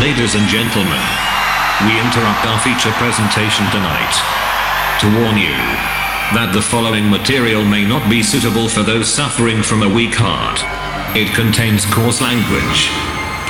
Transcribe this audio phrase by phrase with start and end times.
[0.00, 1.02] Ladies and gentlemen,
[1.82, 4.14] we interrupt our feature presentation tonight
[5.02, 5.58] to warn you
[6.38, 10.62] that the following material may not be suitable for those suffering from a weak heart.
[11.18, 12.94] It contains coarse language,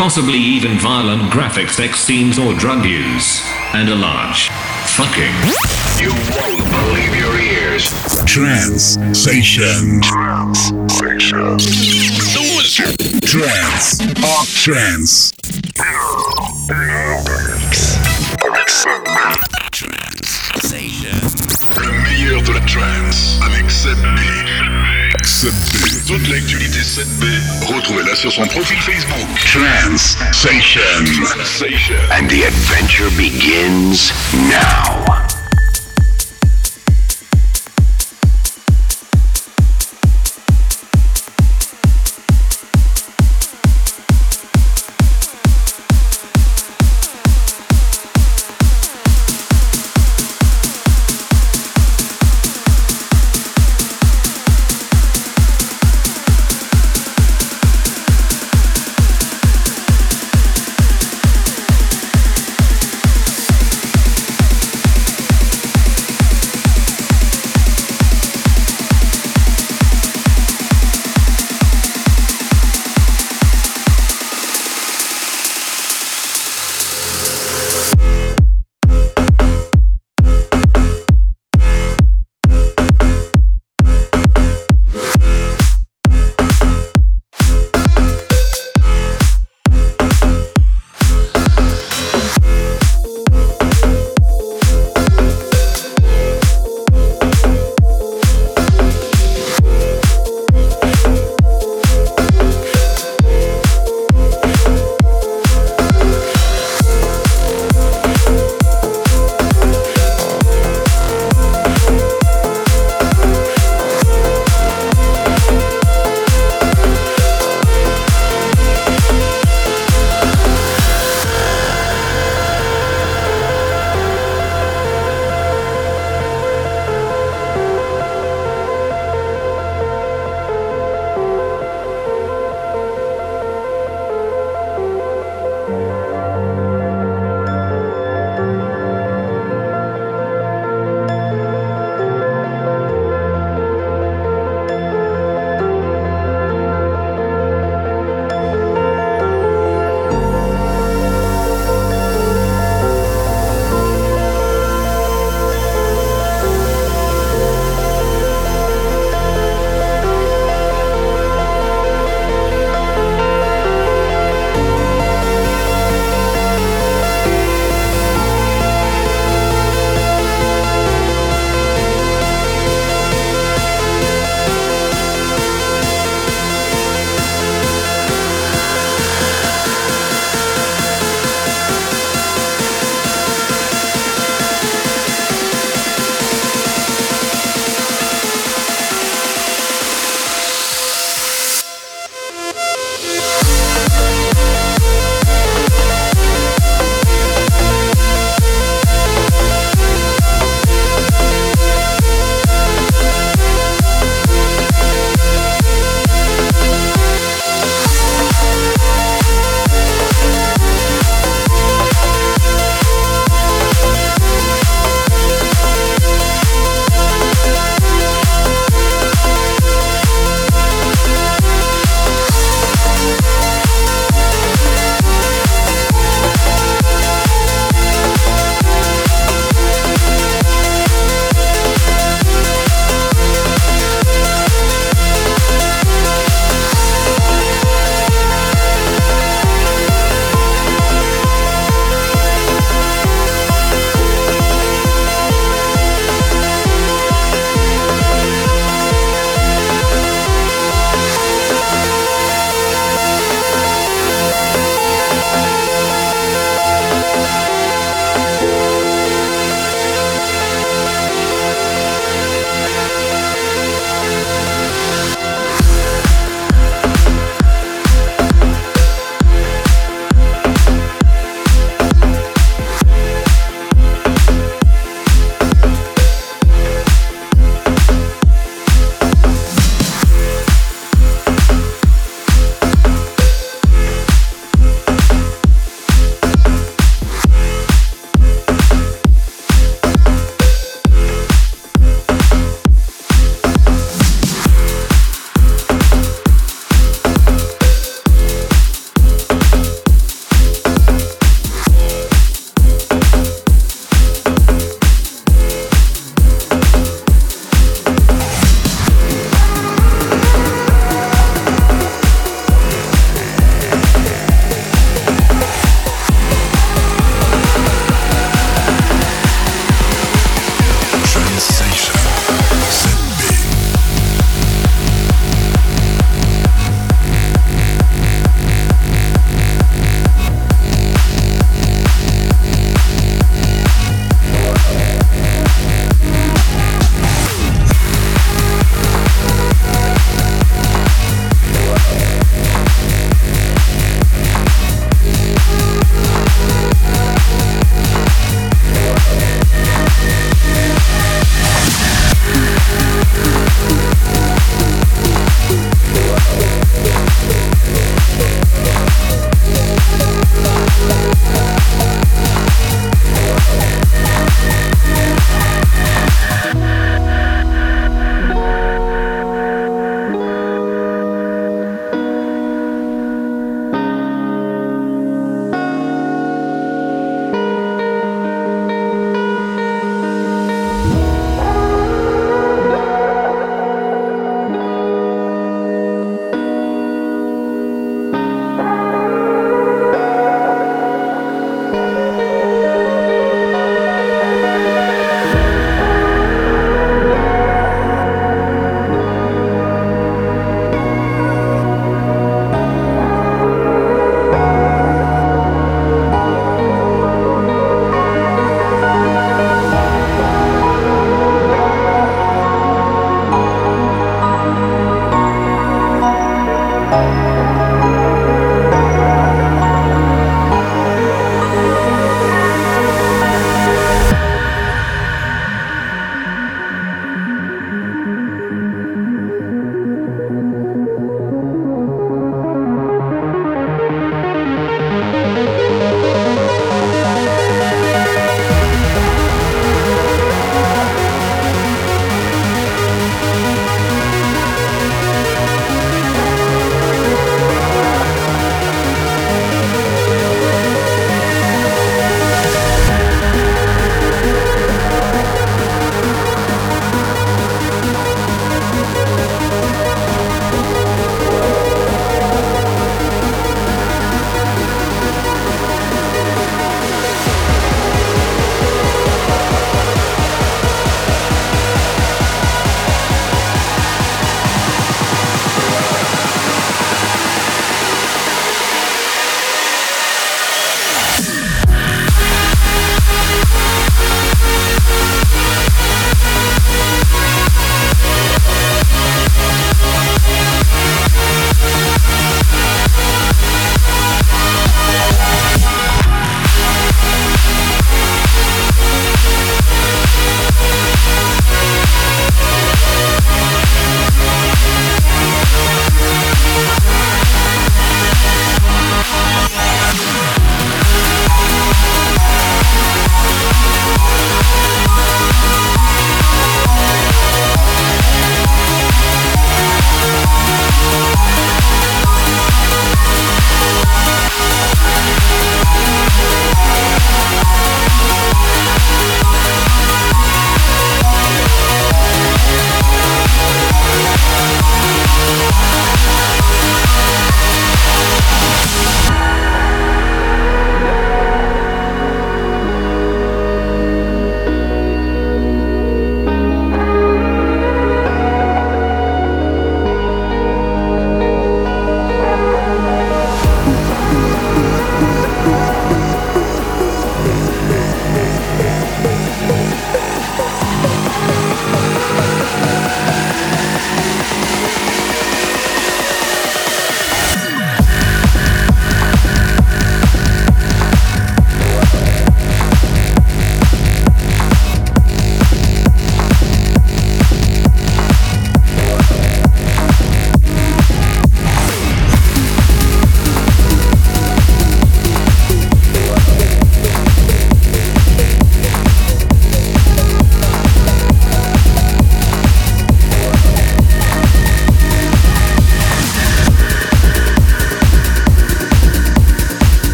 [0.00, 3.44] possibly even violent graphic sex scenes or drug use,
[3.76, 4.48] and a large
[4.96, 5.36] fucking.
[6.00, 7.27] You won't believe your.
[7.78, 10.02] Trans Station.
[10.88, 11.60] Station.
[13.22, 14.00] Trans.
[14.00, 15.32] Up Trans.
[21.76, 24.18] Le meilleur de la trance avec Seb B.
[25.22, 26.06] 7B.
[26.08, 27.24] Toute l'actualité Seb B,
[27.72, 29.28] retrouvez-la sur son profil Facebook.
[29.46, 30.80] Trans Station.
[32.10, 34.12] And the adventure begins
[34.50, 35.17] now.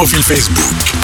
[0.00, 1.00] Seb B sur son profil Facebook.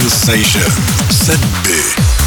[0.00, 0.62] Sensation.
[1.10, 2.21] Seb B.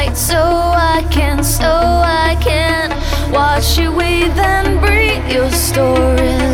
[0.00, 2.88] light so I can, so I can
[3.32, 6.49] watch you wave and breathe your story.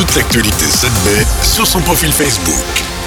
[0.00, 2.99] Toute l'actualité 7B sur son profil Facebook.